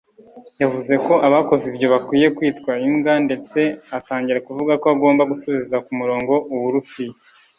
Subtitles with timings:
[0.61, 3.59] yavuze ko abakoze ibyo bakwiye kwitwa ‘imbwa’ ndetse
[3.97, 7.13] atangira kuvuga ko agomba gusubiza ku murongo u Burusiya